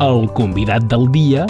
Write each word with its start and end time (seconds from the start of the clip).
el 0.00 0.26
convidat 0.36 0.84
del 0.90 1.06
dia 1.12 1.46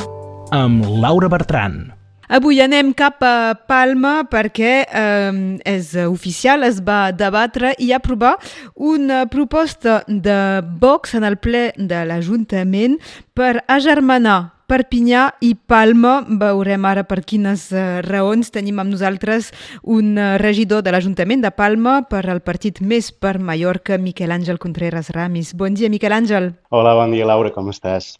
amb 0.54 0.84
Laura 1.02 1.28
Bertran. 1.28 1.90
Avui 2.26 2.58
anem 2.62 2.90
cap 2.94 3.22
a 3.22 3.54
Palma 3.70 4.24
perquè 4.30 4.72
eh, 4.86 5.38
és 5.66 5.92
oficial, 6.06 6.66
es 6.66 6.80
va 6.82 7.12
debatre 7.14 7.74
i 7.78 7.92
aprovar 7.94 8.34
una 8.74 9.24
proposta 9.30 10.00
de 10.06 10.62
Vox 10.82 11.14
en 11.14 11.26
el 11.26 11.38
ple 11.38 11.70
de 11.78 12.02
l'Ajuntament 12.06 12.98
per 13.34 13.62
agermanar 13.66 14.56
Perpinyà 14.66 15.28
i 15.46 15.52
Palma. 15.54 16.16
Veurem 16.26 16.86
ara 16.88 17.04
per 17.06 17.20
quines 17.26 17.68
uh, 17.70 18.00
raons 18.02 18.50
tenim 18.50 18.80
amb 18.82 18.90
nosaltres 18.90 19.52
un 19.82 20.16
uh, 20.18 20.34
regidor 20.42 20.82
de 20.82 20.90
l'Ajuntament 20.90 21.44
de 21.44 21.52
Palma 21.54 22.00
per 22.10 22.24
al 22.26 22.42
partit 22.42 22.80
Més 22.82 23.12
per 23.14 23.36
Mallorca, 23.38 23.98
Miquel 24.02 24.34
Àngel 24.34 24.58
Contreras 24.58 25.12
Ramis. 25.14 25.54
Bon 25.54 25.74
dia, 25.74 25.90
Miquel 25.92 26.16
Àngel. 26.16 26.50
Hola, 26.76 26.92
bon 26.92 27.14
dia, 27.14 27.24
Laura, 27.24 27.48
com 27.54 27.70
estàs? 27.72 28.10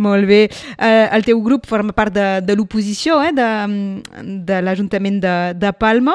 Molt 0.00 0.24
bé. 0.24 0.46
Uh, 0.78 1.04
el 1.12 1.26
teu 1.26 1.42
grup 1.44 1.66
forma 1.68 1.92
part 1.92 2.14
de, 2.14 2.24
de 2.40 2.56
l'oposició 2.56 3.18
eh, 3.20 3.32
de, 3.36 3.48
de 4.48 4.60
l'Ajuntament 4.64 5.18
de, 5.20 5.34
de 5.60 5.72
Palma 5.76 6.14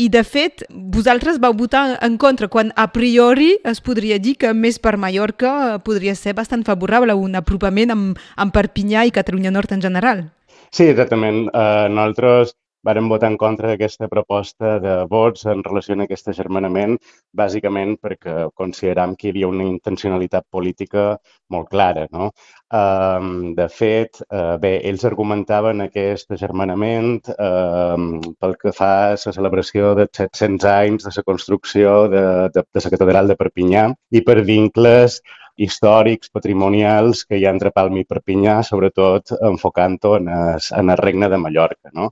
i, 0.00 0.08
de 0.08 0.22
fet, 0.24 0.64
vosaltres 0.72 1.36
vau 1.42 1.52
votar 1.58 1.98
en 2.00 2.16
contra 2.16 2.48
quan 2.48 2.72
a 2.80 2.88
priori 2.94 3.50
es 3.68 3.82
podria 3.84 4.16
dir 4.22 4.38
que 4.40 4.54
Més 4.56 4.80
per 4.80 4.96
Mallorca 4.96 5.82
podria 5.84 6.16
ser 6.16 6.32
bastant 6.38 6.64
favorable 6.64 7.12
a 7.12 7.20
un 7.20 7.36
apropament 7.36 7.92
amb, 7.92 8.24
amb 8.40 8.56
Perpinyà 8.56 9.04
i 9.04 9.12
Catalunya 9.12 9.52
Nord 9.52 9.76
en 9.76 9.84
general. 9.84 10.24
Sí, 10.72 10.86
exactament. 10.88 11.50
Uh, 11.52 11.92
nosaltres 11.92 12.56
vàrem 12.86 13.08
votar 13.10 13.30
en 13.32 13.36
contra 13.40 13.70
d'aquesta 13.70 14.08
proposta 14.10 14.78
de 14.82 14.94
vots 15.10 15.46
en 15.50 15.62
relació 15.66 15.94
a 15.94 16.04
aquest 16.04 16.28
agermanament, 16.32 16.96
bàsicament 17.32 17.96
perquè 18.02 18.48
consideram 18.58 19.14
que 19.16 19.28
hi 19.28 19.32
havia 19.32 19.50
una 19.50 19.66
intencionalitat 19.68 20.46
política 20.50 21.04
molt 21.50 21.68
clara. 21.70 22.06
No? 22.10 22.30
Um, 22.72 23.52
de 23.54 23.68
fet, 23.68 24.22
uh, 24.30 24.56
bé, 24.62 24.78
ells 24.88 25.04
argumentaven 25.08 25.84
aquest 25.84 26.32
agermanament 26.32 27.28
um, 27.36 28.08
pel 28.40 28.56
que 28.60 28.72
fa 28.76 28.92
a 29.10 29.12
la 29.12 29.36
celebració 29.36 29.94
de 29.98 30.08
700 30.08 30.68
anys 30.72 31.06
de 31.06 31.14
la 31.16 31.26
construcció 31.28 31.94
de, 32.12 32.24
de, 32.54 32.64
de 32.64 32.84
la 32.84 32.92
catedral 32.96 33.30
de 33.30 33.38
Perpinyà 33.38 33.86
i 34.10 34.24
per 34.26 34.40
vincles 34.48 35.20
històrics, 35.60 36.30
patrimonials 36.32 37.26
que 37.28 37.36
hi 37.36 37.44
ha 37.44 37.52
entre 37.52 37.72
Palma 37.74 38.00
i 38.00 38.08
Perpinyà, 38.08 38.60
sobretot 38.64 39.34
enfocant-ho 39.50 40.16
en, 40.18 40.30
en 40.32 40.94
el 40.94 41.00
regne 41.00 41.28
de 41.28 41.40
Mallorca. 41.42 41.92
No? 41.92 42.08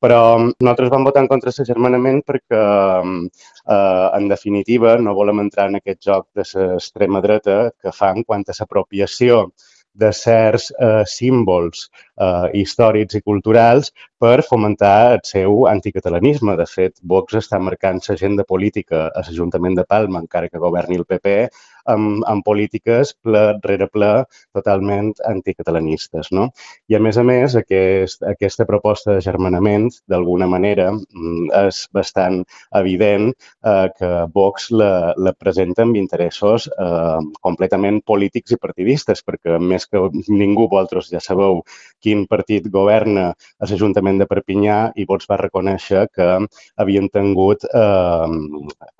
Però 0.00 0.20
nosaltres 0.40 0.90
vam 0.92 1.04
votar 1.04 1.24
en 1.24 1.28
contra 1.28 1.52
de 1.52 1.60
l'agermanament 1.60 2.22
perquè, 2.24 2.60
eh, 2.60 4.06
en 4.18 4.28
definitiva, 4.28 4.96
no 4.98 5.16
volem 5.18 5.42
entrar 5.44 5.68
en 5.68 5.76
aquest 5.80 6.00
joc 6.08 6.28
de 6.34 6.46
l'extrema 6.54 7.20
dreta 7.20 7.58
que 7.82 7.92
fan 7.92 8.24
quant 8.24 8.46
a 8.48 8.56
l'apropiació 8.58 9.44
de 9.92 10.12
certs 10.14 10.70
eh, 10.78 11.02
símbols 11.06 11.88
eh, 12.20 12.48
històrics 12.60 13.18
i 13.18 13.22
culturals 13.26 13.90
per 14.20 14.42
fomentar 14.46 15.16
el 15.16 15.22
seu 15.26 15.66
anticatalanisme. 15.70 16.56
De 16.56 16.66
fet, 16.66 16.96
Vox 17.02 17.36
està 17.40 17.58
marcant 17.58 18.00
l'agenda 18.08 18.46
política 18.46 19.08
a 19.08 19.24
l'Ajuntament 19.26 19.76
de 19.80 19.84
Palma, 19.84 20.22
encara 20.22 20.48
que 20.48 20.62
governi 20.62 21.00
el 21.00 21.06
PP, 21.08 21.36
amb, 21.88 22.24
amb 22.28 22.44
polítiques 22.44 23.14
ple 23.24 23.42
rere 23.64 23.88
ple 23.92 24.10
totalment 24.56 25.12
anticatalanistes. 25.28 26.30
No? 26.36 26.48
I, 26.88 26.96
a 26.98 27.00
més 27.02 27.18
a 27.20 27.24
més, 27.26 27.56
aquest, 27.58 28.24
aquesta 28.26 28.66
proposta 28.68 29.16
de 29.16 29.24
germanament, 29.24 29.88
d'alguna 30.10 30.48
manera, 30.50 30.90
mm, 30.92 31.50
és 31.66 31.82
bastant 31.96 32.40
evident 32.76 33.30
eh, 33.30 33.88
que 33.96 34.10
Vox 34.34 34.70
la, 34.74 35.14
la 35.16 35.34
presenta 35.38 35.84
amb 35.86 35.98
interessos 36.00 36.68
eh, 36.70 37.18
completament 37.40 38.00
polítics 38.06 38.54
i 38.54 38.60
partidistes, 38.60 39.24
perquè 39.26 39.58
més 39.60 39.86
que 39.86 40.02
ningú 40.28 40.68
vosaltres 40.70 41.10
ja 41.10 41.22
sabeu 41.22 41.62
quin 42.02 42.26
partit 42.30 42.68
governa 42.72 43.30
a 43.30 43.68
l'Ajuntament 43.70 44.20
de 44.20 44.28
Perpinyà 44.30 44.78
i 44.98 45.06
Vots 45.08 45.28
va 45.30 45.38
reconèixer 45.40 46.06
que 46.14 46.28
havien 46.80 47.08
tingut 47.12 47.64
eh, 47.68 48.28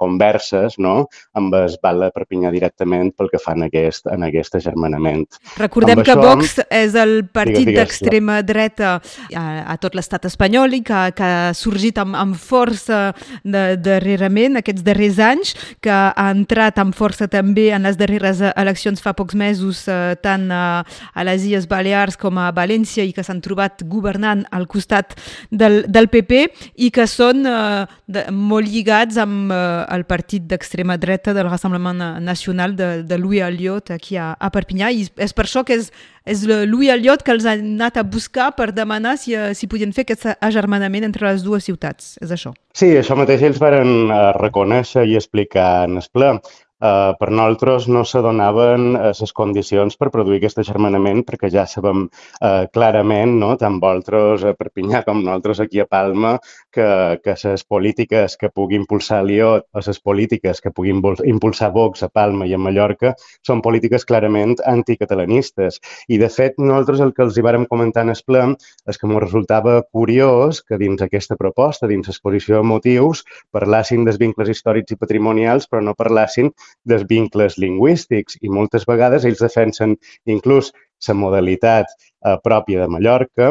converses 0.01 0.79
no? 0.79 0.95
amb 1.37 1.55
el 1.59 1.77
Val 1.83 2.07
de 2.07 2.11
Perpinyà 2.15 2.53
directament 2.55 2.70
pel 2.79 3.31
que 3.31 3.41
fa 3.43 3.55
en 3.57 3.67
aquest, 3.67 4.07
en 4.11 4.25
aquest 4.27 4.55
agermanament. 4.61 5.27
Recordem 5.59 5.99
amb 5.99 6.07
que 6.07 6.15
això, 6.15 6.23
Vox 6.23 6.57
és 6.71 6.95
el 6.99 7.25
partit 7.33 7.69
d'extrema 7.71 8.41
dreta 8.47 8.97
a, 8.99 9.45
a 9.73 9.77
tot 9.81 9.97
l'estat 9.99 10.27
espanyol 10.29 10.75
i 10.79 10.83
que, 10.87 11.03
que 11.17 11.25
ha 11.25 11.53
sorgit 11.57 11.99
amb, 12.01 12.17
amb 12.19 12.37
força 12.39 13.11
de, 13.45 13.77
darrerament, 13.81 14.59
aquests 14.61 14.85
darrers 14.87 15.21
anys, 15.23 15.55
que 15.83 15.93
ha 15.93 16.29
entrat 16.31 16.79
amb 16.83 16.97
força 16.97 17.29
també 17.31 17.71
en 17.75 17.87
les 17.89 17.99
darreres 18.01 18.43
eleccions 18.51 19.03
fa 19.03 19.15
pocs 19.17 19.37
mesos, 19.39 19.87
eh, 19.89 20.17
tant 20.23 20.49
a, 20.53 20.83
a 21.15 21.27
les 21.27 21.47
Illes 21.49 21.69
Balears 21.71 22.19
com 22.21 22.39
a 22.41 22.51
València 22.57 23.05
i 23.07 23.15
que 23.17 23.25
s'han 23.27 23.43
trobat 23.45 23.85
governant 23.89 24.45
al 24.51 24.67
costat 24.71 25.17
del, 25.51 25.85
del 25.89 26.11
PP 26.13 26.43
i 26.87 26.91
que 26.95 27.07
són 27.11 27.45
eh, 27.49 27.87
de, 28.07 28.27
molt 28.35 28.69
lligats 28.71 29.19
amb 29.21 29.53
eh, 29.55 29.61
el 29.97 30.07
partit 30.09 30.47
d'extrema 30.51 30.99
dreta 31.01 31.35
del 31.37 31.49
Rassemblement 31.51 32.21
Nacional 32.25 32.60
de, 32.69 33.03
de 33.09 33.19
Louis 33.19 33.43
Alliot 33.43 33.91
aquí 33.95 34.17
a, 34.21 34.33
a 34.39 34.51
Perpinyà 34.53 34.91
i 34.93 35.07
és 35.17 35.33
per 35.37 35.47
això 35.47 35.65
que 35.67 35.79
és, 35.81 35.91
és 36.29 36.45
Louis 36.69 36.93
Alliot 36.93 37.25
que 37.25 37.33
els 37.33 37.47
ha 37.49 37.57
anat 37.59 37.97
a 37.97 38.05
buscar 38.05 38.51
per 38.57 38.71
demanar 38.77 39.17
si, 39.19 39.35
eh, 39.35 39.55
si 39.57 39.69
podien 39.71 39.95
fer 39.97 40.05
aquest 40.07 40.29
agermanament 40.39 41.09
entre 41.09 41.31
les 41.31 41.45
dues 41.47 41.65
ciutats. 41.65 42.17
És 42.21 42.31
això. 42.35 42.53
Sí, 42.77 42.93
això 43.01 43.17
mateix 43.19 43.43
ells 43.49 43.61
van 43.63 44.11
eh, 44.11 44.25
reconèixer 44.39 45.07
i 45.09 45.17
explicar 45.19 45.87
en 45.89 45.99
el 46.01 46.11
ple 46.13 46.35
eh, 46.81 47.13
per 47.21 47.31
nosaltres 47.31 47.89
no 47.93 48.05
s'adonaven 48.05 48.93
les 48.97 49.23
eh, 49.23 49.31
condicions 49.35 49.97
per 50.01 50.11
produir 50.15 50.41
aquest 50.41 50.61
agermanament 50.63 51.23
perquè 51.29 51.51
ja 51.53 51.67
sabem 51.69 52.07
eh, 52.09 52.67
clarament, 52.73 53.37
no, 53.41 53.55
tant 53.61 53.79
vosaltres 53.83 54.47
a 54.49 54.55
Perpinyà 54.59 55.05
com 55.07 55.23
nosaltres 55.23 55.63
aquí 55.65 55.81
a 55.81 55.87
Palma, 55.87 56.37
que, 56.73 56.89
que 57.25 57.37
les 57.45 57.65
polítiques 57.65 58.37
que 58.41 58.51
pugui 58.51 58.79
impulsar 58.81 59.23
l'IOT 59.25 59.69
o 59.73 59.85
les 59.87 60.01
polítiques 60.01 60.61
que 60.61 60.73
puguin 60.75 61.03
impulsar 61.25 61.71
Vox 61.75 62.05
a 62.05 62.09
Palma 62.09 62.47
i 62.47 62.55
a 62.55 62.61
Mallorca 62.61 63.15
són 63.47 63.63
polítiques 63.65 64.05
clarament 64.07 64.57
anticatalanistes. 64.67 65.81
I, 66.09 66.19
de 66.19 66.29
fet, 66.33 66.59
nosaltres 66.59 67.03
el 67.05 67.13
que 67.15 67.25
els 67.27 67.37
hi 67.37 67.45
vàrem 67.45 67.67
comentar 67.71 68.05
en 68.07 68.15
el 68.15 68.23
ple 68.27 68.43
és 68.89 68.99
que 68.99 69.09
ens 69.09 69.21
resultava 69.23 69.81
curiós 69.93 70.63
que 70.67 70.79
dins 70.81 71.03
aquesta 71.03 71.37
proposta, 71.41 71.89
dins 71.91 72.09
l'exposició 72.09 72.61
de 72.61 72.69
motius, 72.71 73.25
parlassin 73.53 74.07
dels 74.07 74.21
vincles 74.21 74.51
històrics 74.53 74.95
i 74.95 75.01
patrimonials, 75.01 75.69
però 75.71 75.83
no 75.85 75.97
parlassin 75.99 76.51
dels 76.85 77.07
vincles 77.11 77.59
lingüístics 77.59 78.39
i 78.41 78.53
moltes 78.53 78.87
vegades 78.89 79.27
ells 79.29 79.43
defensen 79.43 79.97
inclús 80.27 80.73
la 81.09 81.15
modalitat 81.17 81.87
eh, 81.89 82.37
pròpia 82.45 82.83
de 82.83 82.89
Mallorca, 82.93 83.51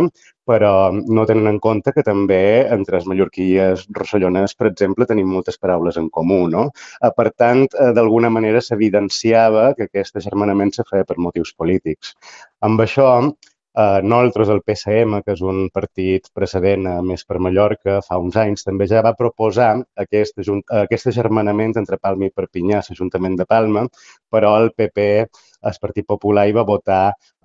però 0.50 0.90
no 0.94 1.26
tenen 1.30 1.50
en 1.52 1.60
compte 1.62 1.94
que 1.94 2.04
també 2.06 2.66
entre 2.74 2.98
les 2.98 3.08
mallorquies 3.10 3.86
rossellones, 3.98 4.56
per 4.58 4.70
exemple, 4.72 5.06
tenim 5.10 5.30
moltes 5.30 5.60
paraules 5.62 5.98
en 6.02 6.10
comú. 6.14 6.42
No? 6.50 6.70
Eh, 7.02 7.12
per 7.18 7.30
tant, 7.38 7.66
eh, 7.70 7.92
d'alguna 7.98 8.32
manera 8.34 8.62
s'evidenciava 8.62 9.74
que 9.78 9.90
aquest 9.90 10.18
agermanament 10.22 10.74
se 10.76 10.86
feia 10.90 11.06
per 11.06 11.20
motius 11.22 11.54
polítics. 11.58 12.16
Amb 12.66 12.82
això, 12.86 13.10
Eh, 13.80 14.02
nosaltres, 14.04 14.50
el 14.54 14.60
PSM, 14.68 15.20
que 15.24 15.34
és 15.38 15.42
un 15.50 15.60
partit 15.72 16.26
precedent 16.36 16.88
a 16.92 16.96
Més 17.10 17.22
per 17.28 17.38
Mallorca, 17.46 18.00
fa 18.08 18.18
uns 18.20 18.36
anys 18.42 18.66
també 18.68 18.88
ja 18.92 19.04
va 19.06 19.14
proposar 19.20 19.70
aquest, 20.04 20.42
aquest 20.80 21.08
agermanament 21.12 21.78
entre 21.82 22.00
Palma 22.02 22.28
i 22.28 22.34
Perpinyà, 22.42 22.82
l'Ajuntament 22.90 23.38
de 23.40 23.48
Palma, 23.54 23.86
però 24.36 24.52
el 24.60 24.70
PP, 24.76 25.08
el 25.72 25.80
Partit 25.86 26.10
Popular, 26.12 26.46
hi 26.50 26.58
va 26.60 26.68
votar 26.68 27.02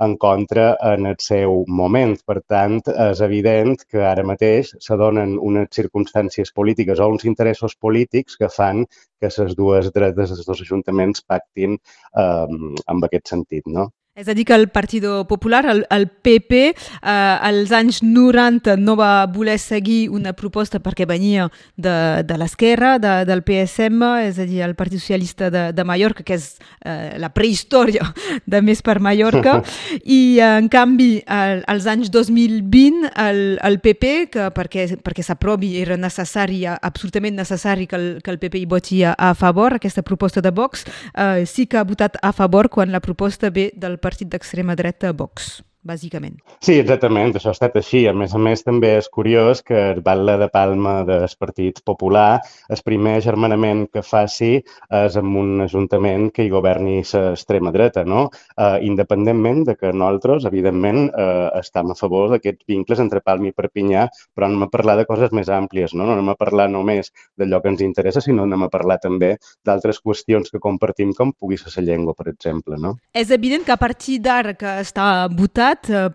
en 0.08 0.16
contra 0.26 0.68
en 0.94 1.06
el 1.12 1.16
seu 1.28 1.62
moment. 1.80 2.18
Per 2.26 2.40
tant, 2.50 2.80
és 3.08 3.22
evident 3.30 3.86
que 3.86 4.02
ara 4.10 4.26
mateix 4.34 4.74
s'adonen 4.88 5.38
unes 5.38 5.70
circumstàncies 5.80 6.54
polítiques 6.60 6.98
o 6.98 7.12
uns 7.14 7.30
interessos 7.30 7.78
polítics 7.86 8.40
que 8.40 8.50
fan 8.58 8.86
que 9.20 9.30
les 9.38 9.58
dues 9.60 9.92
dretes 9.98 10.34
dels 10.34 10.46
dos 10.50 10.66
ajuntaments 10.66 11.28
pactin 11.30 11.78
eh, 11.78 12.46
amb 12.90 13.06
aquest 13.06 13.36
sentit. 13.36 13.70
No? 13.78 13.92
És 14.14 14.28
a 14.28 14.34
dir, 14.38 14.44
que 14.46 14.54
el 14.54 14.68
Partit 14.68 15.02
Popular, 15.26 15.64
el, 15.66 15.80
el 15.90 16.04
PP, 16.06 16.58
eh, 16.70 16.74
als 17.02 17.72
anys 17.74 17.96
90 18.04 18.76
no 18.78 18.94
va 18.94 19.26
voler 19.26 19.56
seguir 19.58 20.06
una 20.14 20.30
proposta 20.38 20.78
perquè 20.78 21.02
venia 21.02 21.48
de, 21.74 22.22
de 22.22 22.36
l'esquerra, 22.38 22.92
de, 23.02 23.24
del 23.26 23.42
PSM, 23.42 24.06
és 24.22 24.38
a 24.38 24.46
dir, 24.46 24.60
el 24.62 24.76
Partit 24.78 25.02
Socialista 25.02 25.48
de, 25.50 25.64
de 25.74 25.82
Mallorca, 25.84 26.22
que 26.22 26.36
és 26.38 26.44
eh, 26.86 27.16
la 27.18 27.32
prehistòria 27.34 28.06
de 28.46 28.60
Més 28.62 28.84
per 28.86 29.00
Mallorca, 29.02 29.56
i 30.18 30.38
en 30.46 30.70
canvi, 30.70 31.24
al, 31.26 31.64
als 31.74 31.90
anys 31.90 32.14
2020, 32.14 33.10
el, 33.24 33.42
el 33.66 33.80
PP, 33.82 34.14
que 34.30 34.46
perquè, 34.54 34.86
perquè 35.02 35.26
s'aprovi 35.26 35.72
era 35.82 35.98
necessari, 35.98 36.62
absolutament 36.70 37.34
necessari 37.42 37.90
que 37.90 37.98
el, 37.98 38.08
que 38.22 38.30
el 38.30 38.38
PP 38.38 38.62
hi 38.62 38.70
voti 38.76 39.02
a, 39.02 39.18
a 39.18 39.34
favor, 39.34 39.74
aquesta 39.74 40.06
proposta 40.06 40.38
de 40.38 40.54
Vox, 40.54 40.86
eh, 41.18 41.42
sí 41.50 41.66
que 41.66 41.82
ha 41.82 41.84
votat 41.90 42.22
a 42.22 42.30
favor 42.30 42.70
quan 42.70 42.94
la 42.94 43.02
proposta 43.02 43.50
ve 43.50 43.72
del 43.74 43.98
partit 44.04 44.28
d'extrema 44.28 44.74
dreta 44.76 45.14
Vox. 45.16 45.62
Bàsicament. 45.84 46.38
Sí, 46.64 46.78
exactament, 46.80 47.34
això 47.36 47.52
ha 47.52 47.56
estat 47.56 47.76
així. 47.78 48.04
A 48.08 48.14
més 48.16 48.34
a 48.34 48.40
més, 48.40 48.64
també 48.64 48.94
és 48.98 49.08
curiós 49.12 49.62
que 49.62 49.76
el 49.92 50.00
Batlle 50.04 50.36
de 50.40 50.48
Palma 50.52 50.96
del 51.08 51.28
Partit 51.38 51.80
Popular, 51.84 52.40
el 52.72 52.82
primer 52.84 53.18
germanament 53.24 53.86
que 53.92 54.02
faci 54.02 54.52
és 54.58 55.18
amb 55.20 55.38
un 55.40 55.64
ajuntament 55.64 56.30
que 56.34 56.44
hi 56.44 56.52
governi 56.52 57.02
l'extrema 57.04 57.72
dreta, 57.74 58.04
no? 58.04 58.28
Uh, 58.56 58.78
independentment 58.82 59.64
de 59.68 59.76
que 59.76 59.92
nosaltres, 59.92 60.46
evidentment, 60.48 61.08
uh, 61.10 61.50
estem 61.60 61.92
a 61.92 61.98
favor 61.98 62.30
d'aquests 62.32 62.64
vincles 62.68 63.02
entre 63.02 63.22
Palma 63.24 63.50
i 63.50 63.56
Perpinyà, 63.56 64.06
però 64.34 64.48
anem 64.48 64.66
a 64.66 64.70
parlar 64.72 64.96
de 65.00 65.06
coses 65.08 65.32
més 65.36 65.50
àmplies, 65.52 65.94
no? 65.94 66.06
No 66.06 66.16
anem 66.16 66.32
a 66.32 66.38
parlar 66.38 66.68
només 66.72 67.12
d'allò 67.38 67.60
que 67.62 67.72
ens 67.74 67.84
interessa, 67.84 68.22
sinó 68.24 68.48
anem 68.48 68.66
a 68.66 68.70
parlar 68.72 68.98
també 69.02 69.34
d'altres 69.66 70.00
qüestions 70.00 70.52
que 70.52 70.62
compartim, 70.62 71.12
com 71.16 71.32
pugui 71.32 71.58
ser 71.60 71.72
la 71.76 71.86
llengua, 71.90 72.14
per 72.16 72.30
exemple, 72.32 72.78
no? 72.80 72.96
És 73.12 73.30
evident 73.34 73.66
que 73.66 73.74
a 73.74 73.80
partir 73.80 74.20
d'ara 74.24 74.54
que 74.58 74.78
està 74.82 75.28
votat 75.32 75.73
eh, 75.90 76.08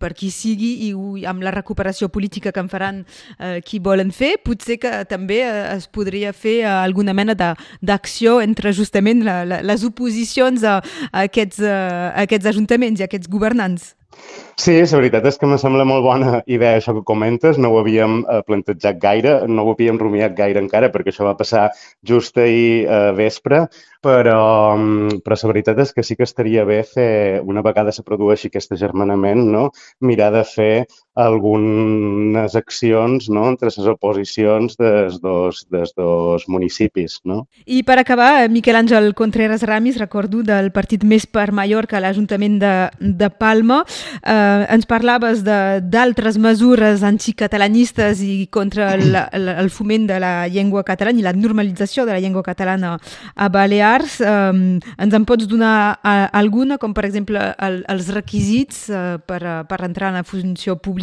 per 0.00 0.12
qui 0.18 0.30
sigui 0.34 0.72
i 0.88 0.92
amb 1.28 1.44
la 1.44 1.52
recuperació 1.54 2.08
política 2.12 2.52
que 2.52 2.62
en 2.62 2.70
faran 2.72 3.02
eh, 3.38 3.60
qui 3.64 3.80
volen 3.82 4.12
fer, 4.12 4.36
potser 4.44 4.78
que 4.82 4.92
també 5.10 5.42
eh, 5.44 5.76
es 5.76 5.88
podria 5.88 6.32
fer 6.32 6.60
eh, 6.62 6.68
alguna 6.70 7.14
mena 7.16 7.36
d'acció 7.36 8.40
entre 8.42 8.72
justament 8.72 9.24
la, 9.24 9.42
la, 9.44 9.62
les 9.62 9.84
oposicions 9.84 10.64
a, 10.64 10.78
a, 11.10 11.26
aquests, 11.26 11.62
a 11.62 12.22
aquests 12.24 12.52
ajuntaments 12.52 13.00
i 13.00 13.06
a 13.06 13.10
aquests 13.10 13.30
governants. 13.30 13.92
Sí, 14.62 14.74
la 14.78 14.98
veritat 15.00 15.24
és 15.26 15.38
que 15.40 15.48
me 15.48 15.56
sembla 15.58 15.84
molt 15.88 16.04
bona 16.04 16.42
idea 16.56 16.76
això 16.78 16.92
que 16.94 17.02
comentes. 17.08 17.56
No 17.58 17.70
ho 17.72 17.78
havíem 17.80 18.20
eh, 18.22 18.42
plantejat 18.46 18.98
gaire, 19.02 19.32
no 19.48 19.64
ho 19.64 19.72
havíem 19.72 19.98
rumiat 19.98 20.36
gaire 20.38 20.60
encara, 20.60 20.90
perquè 20.92 21.10
això 21.10 21.24
va 21.26 21.36
passar 21.38 21.64
just 22.06 22.38
ahir 22.38 22.84
eh, 22.84 23.00
vespre, 23.16 23.62
però, 24.04 24.76
mm, 24.76 25.22
però 25.24 25.38
la 25.40 25.52
veritat 25.54 25.80
és 25.86 25.94
que 25.96 26.04
sí 26.06 26.18
que 26.18 26.28
estaria 26.28 26.66
bé 26.68 26.82
fer, 26.86 27.40
una 27.42 27.64
vegada 27.64 27.94
se 27.96 28.04
produeixi 28.06 28.52
aquest 28.52 28.76
agermanament, 28.76 29.42
no? 29.56 29.70
mirar 30.00 30.30
de 30.36 30.44
fer 30.44 30.72
algunes 31.14 32.54
accions 32.56 33.28
no? 33.28 33.48
entre 33.50 33.68
les 33.68 33.88
oposicions 33.88 34.76
dels 34.80 35.18
dos, 35.20 35.66
des 35.70 35.92
dos 35.96 36.46
municipis. 36.48 37.18
No? 37.28 37.46
I 37.66 37.82
per 37.84 37.98
acabar, 38.00 38.48
Miquel 38.50 38.78
Àngel 38.80 39.12
Contreras 39.14 39.64
Ramis, 39.68 39.98
recordo 40.00 40.42
del 40.46 40.70
partit 40.72 41.04
Més 41.04 41.26
per 41.26 41.50
Mallorca, 41.52 42.00
l'Ajuntament 42.00 42.58
de, 42.62 42.72
de 42.98 43.28
Palma. 43.28 43.82
Eh, 44.22 44.64
ens 44.72 44.88
parlaves 44.88 45.44
d'altres 45.44 46.38
mesures 46.40 47.04
anticatalanistes 47.04 48.22
i 48.24 48.46
contra 48.50 48.94
el, 48.96 49.12
el, 49.20 49.48
el 49.52 49.70
foment 49.70 50.08
de 50.08 50.18
la 50.22 50.48
llengua 50.48 50.84
catalana 50.88 51.20
i 51.20 51.26
la 51.26 51.36
normalització 51.36 52.06
de 52.08 52.16
la 52.16 52.22
llengua 52.24 52.44
catalana 52.46 52.96
a 53.36 53.50
Balears. 53.52 54.20
Eh, 54.24 54.80
ens 54.80 55.20
en 55.20 55.28
pots 55.28 55.48
donar 55.50 55.98
a, 56.00 56.16
alguna, 56.32 56.80
com 56.80 56.96
per 56.96 57.04
exemple 57.10 57.44
el, 57.60 57.82
els 57.92 58.08
requisits 58.16 58.86
eh, 58.88 59.04
per, 59.20 59.42
per 59.68 59.82
entrar 59.84 60.12
en 60.12 60.20
la 60.22 60.26
funció 60.26 60.80
pública? 60.80 61.01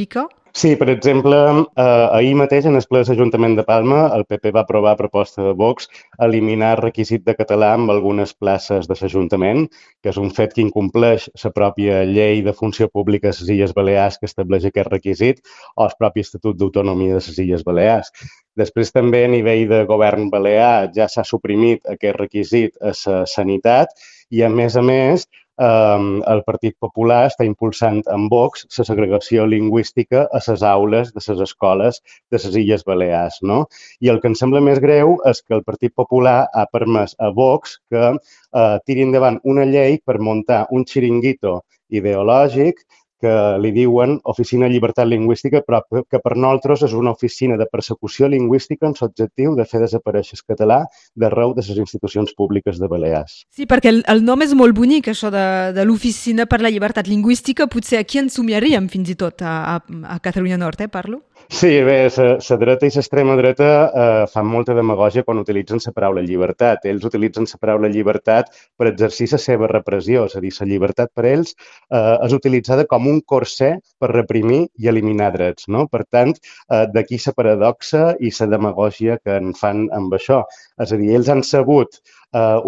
Sí, 0.51 0.75
per 0.75 0.90
exemple, 0.90 1.38
eh, 1.78 2.07
ahir 2.18 2.34
mateix 2.36 2.66
en 2.66 2.75
el 2.75 2.86
ple 2.90 3.04
de 3.04 3.13
l'Ajuntament 3.13 3.54
de 3.56 3.63
Palma 3.68 4.00
el 4.16 4.25
PP 4.25 4.50
va 4.56 4.63
aprovar 4.66 4.96
a 4.96 4.98
proposta 4.98 5.44
de 5.46 5.51
Vox 5.54 5.88
eliminar 6.25 6.72
el 6.75 6.81
requisit 6.81 7.24
de 7.28 7.36
català 7.38 7.69
amb 7.75 7.94
algunes 7.94 8.34
places 8.34 8.90
de 8.90 8.98
l'Ajuntament, 9.00 9.68
que 10.01 10.10
és 10.10 10.18
un 10.18 10.31
fet 10.34 10.56
que 10.56 10.63
incompleix 10.66 11.30
la 11.44 11.51
pròpia 11.54 12.01
llei 12.10 12.42
de 12.42 12.56
funció 12.57 12.90
pública 12.90 13.30
de 13.30 13.38
les 13.38 13.54
Illes 13.56 13.75
Balears 13.78 14.18
que 14.18 14.25
estableix 14.31 14.66
aquest 14.66 14.90
requisit 14.90 15.44
o 15.75 15.86
el 15.86 15.94
propi 16.00 16.25
Estatut 16.25 16.57
d'Autonomia 16.57 17.19
de 17.19 17.24
les 17.30 17.42
Illes 17.45 17.63
Balears. 17.63 18.10
Després 18.57 18.92
també 18.92 19.24
a 19.25 19.31
nivell 19.31 19.68
de 19.69 19.84
govern 19.86 20.31
balear 20.34 20.90
ja 20.95 21.07
s'ha 21.07 21.24
suprimit 21.24 21.86
aquest 21.86 22.18
requisit 22.18 22.74
a 22.81 22.95
la 23.06 23.22
sanitat 23.30 23.94
i 24.31 24.42
a 24.44 24.50
més 24.50 24.75
a 24.75 24.81
més 24.81 25.30
eh, 25.60 26.04
el 26.34 26.44
Partit 26.48 26.76
Popular 26.86 27.22
està 27.30 27.48
impulsant 27.48 28.02
amb 28.14 28.32
Vox 28.34 28.66
la 28.78 28.86
segregació 28.88 29.46
lingüística 29.50 30.26
a 30.32 30.42
les 30.48 30.64
aules 30.74 31.14
de 31.16 31.24
les 31.28 31.44
escoles 31.48 32.02
de 32.32 32.42
les 32.44 32.60
Illes 32.64 32.86
Balears. 32.88 33.40
No? 33.42 33.66
I 34.00 34.14
el 34.14 34.22
que 34.22 34.32
em 34.32 34.38
sembla 34.42 34.64
més 34.64 34.82
greu 34.84 35.18
és 35.30 35.44
que 35.44 35.58
el 35.58 35.66
Partit 35.68 35.96
Popular 35.96 36.40
ha 36.54 36.68
permès 36.72 37.16
a 37.20 37.32
Vox 37.36 37.80
que 37.92 38.06
eh, 38.14 38.78
tiri 38.86 39.06
endavant 39.08 39.40
una 39.44 39.66
llei 39.66 40.00
per 40.06 40.20
muntar 40.20 40.66
un 40.72 40.88
xiringuito 40.88 41.60
ideològic 41.90 42.84
que 43.21 43.33
li 43.62 43.71
diuen 43.75 44.18
Oficina 44.24 44.68
de 44.68 44.74
Llibertat 44.74 45.07
Lingüística, 45.07 45.62
però 45.66 45.81
que 45.89 46.21
per 46.24 46.36
nosaltres 46.38 46.86
és 46.88 46.95
una 46.98 47.12
oficina 47.12 47.57
de 47.60 47.68
persecució 47.71 48.30
lingüística 48.31 48.88
amb 48.88 49.00
l'objectiu 49.01 49.56
de 49.57 49.66
fer 49.69 49.81
desaparèixer 49.83 50.39
el 50.39 50.45
català 50.54 50.80
d'arreu 51.16 51.54
de 51.57 51.66
les 51.68 51.81
institucions 51.83 52.33
públiques 52.38 52.80
de 52.80 52.88
Balears. 52.88 53.44
Sí, 53.56 53.68
perquè 53.69 53.92
el, 53.94 54.04
el 54.07 54.24
nom 54.25 54.42
és 54.45 54.56
molt 54.57 54.75
bonic, 54.77 55.12
això 55.12 55.31
de, 55.33 55.45
de 55.75 55.86
l'Oficina 55.86 56.48
per 56.50 56.62
la 56.63 56.71
Llibertat 56.71 57.07
Lingüística. 57.12 57.68
Potser 57.68 58.00
aquí 58.00 58.21
ens 58.21 58.39
somiaríem 58.39 58.89
fins 58.92 59.12
i 59.12 59.18
tot 59.19 59.44
a, 59.44 59.75
a, 59.75 59.80
a 60.16 60.19
Catalunya 60.24 60.60
Nord, 60.62 60.81
eh, 60.86 60.92
parlo? 60.92 61.24
Sí, 61.48 61.70
bé, 61.82 61.96
la 62.18 62.56
dreta 62.62 62.86
i 62.86 62.92
l'extrema 62.94 63.36
dreta 63.40 63.68
eh, 64.02 64.26
fan 64.30 64.46
molta 64.46 64.76
demagògia 64.78 65.24
quan 65.26 65.40
utilitzen 65.42 65.80
la 65.86 65.94
paraula 65.96 66.22
llibertat. 66.22 66.84
Ells 66.92 67.08
utilitzen 67.10 67.48
la 67.50 67.60
paraula 67.64 67.90
llibertat 67.90 68.52
per 68.78 68.90
exercir 68.92 69.30
la 69.32 69.40
seva 69.42 69.70
repressió, 69.72 70.26
és 70.30 70.36
a 70.36 70.44
dir, 70.44 70.52
la 70.60 70.68
llibertat 70.70 71.10
per 71.16 71.26
ells 71.32 71.56
eh, 71.56 72.18
és 72.28 72.36
utilitzada 72.38 72.86
com 72.92 73.08
un 73.10 73.22
corsè 73.34 73.72
per 73.98 74.12
reprimir 74.12 74.68
i 74.78 74.92
eliminar 74.92 75.32
drets. 75.38 75.66
No? 75.74 75.88
Per 75.88 76.04
tant, 76.12 76.36
eh, 76.70 76.86
d'aquí 76.94 77.18
la 77.26 77.36
paradoxa 77.40 78.06
i 78.20 78.30
la 78.40 78.52
demagògia 78.54 79.18
que 79.24 79.40
en 79.42 79.56
fan 79.58 79.88
amb 79.96 80.14
això. 80.20 80.44
És 80.84 80.94
a 80.94 81.02
dir, 81.02 81.16
ells 81.16 81.34
han 81.34 81.42
sabut 81.44 81.98
eh, 81.98 82.19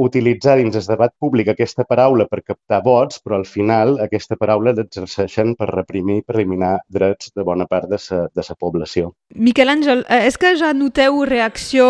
utilitzar 0.04 0.58
dins 0.58 0.76
el 0.76 0.86
debat 0.90 1.14
públic 1.20 1.52
aquesta 1.52 1.86
paraula 1.90 2.26
per 2.32 2.42
captar 2.42 2.82
vots, 2.86 3.20
però 3.24 3.38
al 3.38 3.46
final 3.46 4.00
aquesta 4.06 4.38
paraula 4.38 4.74
l'exerceixen 4.78 5.56
per 5.56 5.70
reprimir 5.72 6.22
i 6.22 6.24
per 6.28 6.36
eliminar 6.40 6.78
drets 6.90 7.32
de 7.36 7.44
bona 7.44 7.68
part 7.68 7.90
de 7.90 7.98
sa 8.02 8.56
població. 8.60 9.14
Miquel 9.36 9.70
Àngel, 9.70 10.04
eh, 10.10 10.26
és 10.28 10.38
que 10.38 10.54
ja 10.60 10.74
noteu 10.74 11.24
reacció, 11.26 11.86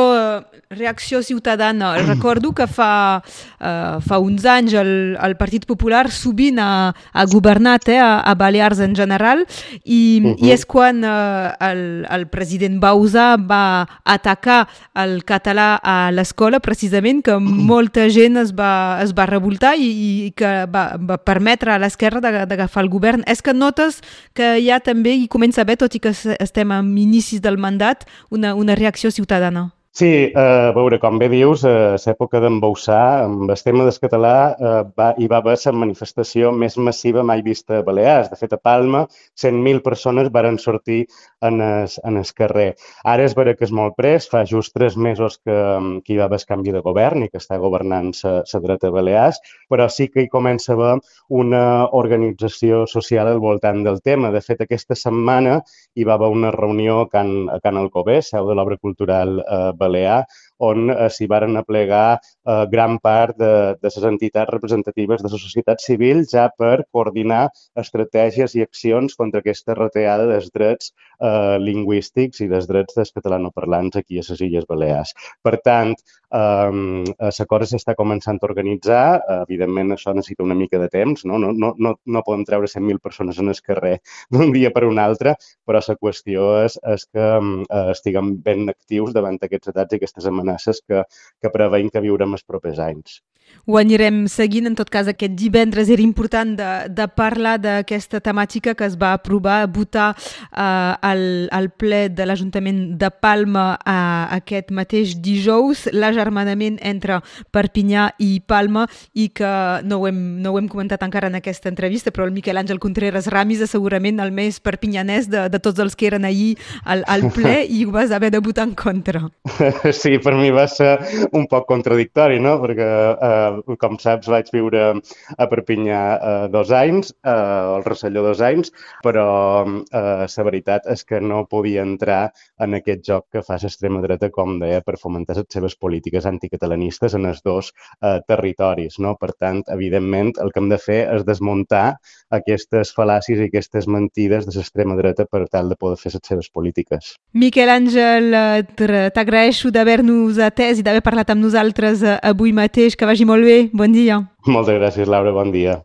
reacció 0.69 1.21
ciutadana. 1.23 1.95
Recordo 2.11 2.53
que 2.53 2.67
fa, 2.67 3.21
uh, 3.59 3.99
fa 4.01 4.19
uns 4.21 4.45
anys 4.45 4.75
el, 4.77 4.91
el 5.21 5.35
Partit 5.39 5.65
Popular 5.69 6.07
sovint 6.11 6.59
ha, 6.61 6.91
ha 6.91 7.25
governat 7.31 7.89
eh, 7.89 7.99
a, 8.01 8.21
a 8.21 8.35
Balears 8.35 8.81
en 8.83 8.95
general 8.95 9.45
i, 9.83 10.21
uh 10.23 10.31
-huh. 10.31 10.35
i 10.45 10.51
és 10.51 10.65
quan 10.65 11.03
uh, 11.03 11.53
el, 11.59 12.05
el 12.09 12.27
president 12.27 12.79
Bauza 12.79 13.37
va 13.37 13.87
atacar 14.03 14.67
el 14.95 15.23
català 15.25 15.79
a 15.81 16.11
l'escola 16.11 16.59
precisament 16.59 17.21
que 17.23 17.37
molta 17.39 18.09
gent 18.09 18.37
es 18.37 18.53
va, 18.53 18.99
es 19.01 19.13
va 19.13 19.25
revoltar 19.25 19.75
i, 19.77 19.89
i 20.27 20.31
que 20.35 20.65
va, 20.71 20.97
va 20.97 21.17
permetre 21.17 21.71
a 21.71 21.79
l'esquerra 21.79 22.21
d'agafar 22.21 22.83
el 22.83 22.89
govern. 22.89 23.23
És 23.27 23.41
que 23.41 23.53
notes 23.53 24.01
que 24.33 24.59
ja 24.63 24.79
també 24.79 25.15
hi 25.15 25.27
comença 25.27 25.61
a 25.61 25.63
haver, 25.63 25.77
tot 25.77 25.95
i 25.95 25.99
que 25.99 26.11
estem 26.39 26.71
en 26.71 26.85
inicis 27.31 27.41
del 27.41 27.57
mandat, 27.57 28.05
una, 28.29 28.55
una 28.55 28.75
reacció 28.75 29.11
ciutadana? 29.11 29.71
Sí, 29.93 30.07
eh, 30.07 30.31
a 30.39 30.71
veure, 30.71 30.97
com 31.03 31.17
bé 31.19 31.27
dius, 31.27 31.65
a 31.67 31.97
l'època 31.99 32.39
d'en 32.39 32.61
Boussà, 32.63 33.25
amb 33.25 33.49
el 33.51 33.59
tema 33.59 33.83
del 33.83 33.97
català, 33.99 34.35
eh, 34.55 34.69
va, 34.95 35.09
hi 35.19 35.25
va 35.27 35.41
haver 35.41 35.57
la 35.65 35.73
manifestació 35.81 36.53
més 36.55 36.77
massiva 36.79 37.25
mai 37.27 37.41
vista 37.43 37.81
a 37.81 37.83
Balears. 37.83 38.29
De 38.31 38.37
fet, 38.39 38.53
a 38.55 38.57
Palma, 38.57 39.01
100.000 39.35 39.83
persones 39.83 40.29
varen 40.31 40.57
sortir 40.63 41.01
en 41.41 41.59
el, 41.59 41.89
en 42.07 42.17
el 42.21 42.31
carrer. 42.37 42.69
Ara 43.03 43.25
és 43.27 43.35
vera 43.35 43.53
que 43.57 43.67
és 43.67 43.73
molt 43.75 43.97
pres, 43.97 44.29
fa 44.31 44.45
just 44.47 44.71
tres 44.73 44.95
mesos 44.95 45.37
que, 45.43 45.57
que 46.05 46.13
hi 46.13 46.19
va 46.21 46.29
haver 46.29 46.39
el 46.39 46.47
canvi 46.47 46.71
de 46.71 46.83
govern 46.87 47.25
i 47.25 47.29
que 47.29 47.43
està 47.43 47.59
governant 47.59 48.13
la 48.23 48.63
dreta 48.63 48.93
Balears, 48.95 49.41
però 49.67 49.89
sí 49.91 50.07
que 50.07 50.23
hi 50.23 50.31
comença 50.31 50.71
a 50.71 50.77
haver 50.77 50.93
una 51.27 51.65
organització 51.91 52.85
social 52.87 53.27
al 53.27 53.43
voltant 53.43 53.83
del 53.83 53.99
tema. 54.01 54.31
De 54.31 54.39
fet, 54.39 54.63
aquesta 54.63 54.95
setmana 54.95 55.59
hi 55.95 56.07
va 56.07 56.15
haver 56.15 56.31
una 56.31 56.55
reunió 56.55 57.01
a 57.01 57.09
Can, 57.11 57.49
a 57.51 57.59
Can 57.59 57.75
Alcobé, 57.83 58.21
seu 58.23 58.47
de 58.47 58.55
l'obra 58.55 58.79
cultural 58.79 59.41
eh, 59.43 59.61
balear 59.81 60.25
on 60.61 60.91
eh, 60.93 61.09
s'hi 61.09 61.27
varen 61.31 61.57
aplegar 61.59 62.19
eh, 62.45 62.65
gran 62.71 62.97
part 62.99 63.37
de, 63.37 63.51
de 63.81 63.89
les 63.89 64.07
entitats 64.11 64.51
representatives 64.51 65.23
de 65.23 65.29
la 65.31 65.41
societat 65.41 65.81
civil 65.83 66.23
ja 66.29 66.47
per 66.57 66.85
coordinar 66.93 67.47
estratègies 67.83 68.55
i 68.55 68.63
accions 68.65 69.17
contra 69.17 69.41
aquesta 69.41 69.75
reteada 69.77 70.27
dels 70.29 70.51
drets 70.53 70.91
eh, 71.19 71.57
lingüístics 71.61 72.43
i 72.45 72.49
dels 72.51 72.69
drets 72.69 72.97
dels 72.97 73.13
catalanoparlants 73.17 73.97
aquí 73.97 74.21
a 74.21 74.25
les 74.27 74.41
Illes 74.41 74.67
Balears. 74.69 75.13
Per 75.41 75.55
tant, 75.65 75.95
eh, 75.95 77.31
l'acord 77.39 77.69
s'està 77.69 77.95
començant 77.97 78.39
a 78.41 78.47
organitzar. 78.49 79.03
Evidentment, 79.41 79.95
això 79.95 80.13
necessita 80.15 80.45
una 80.45 80.57
mica 80.57 80.79
de 80.79 80.89
temps. 80.93 81.25
No, 81.25 81.39
no, 81.41 81.51
no, 81.51 81.73
no, 81.77 81.95
no 82.05 82.25
podem 82.25 82.45
treure 82.47 82.69
100.000 82.69 83.01
persones 83.01 83.39
en 83.41 83.49
el 83.49 83.59
carrer 83.65 83.97
d'un 84.31 84.53
dia 84.53 84.71
per 84.71 84.85
un 84.87 84.99
altre, 85.01 85.35
però 85.65 85.81
la 85.81 85.97
qüestió 85.97 86.47
és, 86.63 86.77
és 86.93 87.07
que 87.09 87.27
eh, 87.27 87.85
estiguem 87.91 88.35
ben 88.45 88.69
actius 88.69 89.13
davant 89.17 89.37
d'aquests 89.41 89.73
atacs 89.73 89.95
i 89.95 90.01
aquestes 90.01 90.27
amenaces 90.29 90.50
que, 90.87 91.03
que 91.41 91.53
preveïn 91.53 91.89
que 91.93 92.03
viurem 92.03 92.37
els 92.37 92.47
propers 92.47 92.79
anys. 92.79 93.19
Ho 93.65 93.77
anirem 93.77 94.25
seguint. 94.31 94.65
En 94.67 94.75
tot 94.75 94.89
cas, 94.89 95.07
aquest 95.07 95.35
divendres 95.37 95.89
era 95.93 96.01
important 96.01 96.55
de, 96.57 96.69
de 96.89 97.05
parlar 97.15 97.57
d'aquesta 97.61 98.21
temàtica 98.23 98.73
que 98.77 98.87
es 98.87 98.97
va 98.99 99.13
aprovar, 99.17 99.67
votar 99.71 100.11
eh, 100.15 100.61
al, 100.61 101.23
al 101.53 101.69
ple 101.77 102.07
de 102.09 102.25
l'Ajuntament 102.25 102.81
de 102.99 103.11
Palma 103.21 103.65
eh, 103.77 104.37
aquest 104.37 104.71
mateix 104.75 105.15
dijous, 105.21 105.85
l'agermanament 105.93 106.79
entre 106.81 107.21
Perpinyà 107.53 108.09
i 108.19 108.39
Palma 108.41 108.87
i 109.13 109.29
que 109.35 109.51
no 109.85 110.01
ho, 110.01 110.07
hem, 110.09 110.21
no 110.41 110.55
ho 110.55 110.59
hem 110.59 110.69
comentat 110.71 111.05
encara 111.05 111.29
en 111.31 111.37
aquesta 111.39 111.69
entrevista, 111.69 112.11
però 112.11 112.25
el 112.27 112.35
Miquel 112.35 112.59
Àngel 112.59 112.81
Contreras 112.81 113.29
Ramis 113.31 113.61
és 113.63 113.73
segurament 113.75 114.19
el 114.23 114.33
més 114.35 114.59
perpinyanès 114.63 115.29
de, 115.31 115.45
de 115.53 115.61
tots 115.61 115.79
els 115.83 115.95
que 115.95 116.09
eren 116.09 116.25
ahir 116.25 116.55
al, 116.83 117.05
al 117.07 117.27
ple 117.33 117.61
i 117.69 117.83
ho 117.85 117.93
vas 117.93 118.11
haver 118.11 118.31
de 118.33 118.41
votar 118.41 118.67
en 118.69 118.75
contra. 118.75 119.27
Sí, 120.01 120.17
per 120.23 120.33
mi 120.37 120.49
va 120.53 120.63
ser 120.71 120.95
un 121.35 121.45
poc 121.49 121.67
contradictori, 121.69 122.39
no? 122.41 122.55
perquè 122.61 122.87
eh, 123.11 123.40
com 123.81 123.97
saps, 124.01 124.29
vaig 124.31 124.49
viure 124.53 124.83
a 124.91 125.47
Perpinyà 125.51 126.01
eh, 126.15 126.47
dos 126.53 126.71
anys, 126.75 127.13
eh, 127.23 127.31
al 127.31 127.85
Rosselló 127.85 128.23
dos 128.25 128.41
anys, 128.45 128.71
però 129.05 129.27
eh, 129.65 130.25
la 130.31 130.47
veritat 130.47 130.87
és 130.91 131.03
que 131.07 131.21
no 131.21 131.43
podia 131.49 131.85
entrar 131.85 132.21
en 132.61 132.77
aquest 132.77 133.05
joc 133.07 133.27
que 133.33 133.43
fa 133.45 133.59
l'extrema 133.61 134.01
dreta, 134.03 134.31
com 134.33 134.57
deia, 134.61 134.81
per 134.85 134.97
fomentar 135.01 135.37
les 135.39 135.49
seves 135.51 135.75
polítiques 135.75 136.25
anticatalanistes 136.29 137.15
en 137.17 137.27
els 137.29 137.41
dos 137.45 137.71
eh, 138.01 138.19
territoris. 138.27 138.99
No? 138.99 139.15
Per 139.21 139.31
tant, 139.37 139.63
evidentment, 139.73 140.33
el 140.41 140.51
que 140.51 140.61
hem 140.63 140.69
de 140.71 140.79
fer 140.81 141.01
és 141.15 141.25
desmuntar 141.27 141.97
aquestes 142.31 142.93
fal·làcies 142.95 143.41
i 143.41 143.49
aquestes 143.49 143.87
mentides 143.91 144.47
de 144.47 144.55
l'extrema 144.55 144.95
dreta 144.99 145.25
per 145.29 145.45
tal 145.51 145.71
de 145.71 145.77
poder 145.79 145.99
fer 145.99 146.13
les 146.13 146.27
seves 146.27 146.49
polítiques. 146.53 147.15
Miquel 147.33 147.71
Àngel, 147.71 148.31
eh, 148.33 149.09
t'agraeixo 149.13 149.71
d'haver-nos 149.71 150.39
atès 150.41 150.79
i 150.79 150.85
d'haver 150.85 151.03
parlat 151.05 151.31
amb 151.33 151.43
nosaltres 151.45 152.03
eh, 152.03 152.17
avui 152.23 152.53
mateix. 152.55 152.95
Que 152.95 153.07
vagi 153.09 153.25
molt 153.31 153.47
bé. 153.47 153.57
Bon 153.73 153.95
dia. 153.95 154.19
Moltes 154.47 154.77
gràcies, 154.81 155.07
Laura. 155.07 155.31
Bon 155.35 155.51
dia. 155.53 155.81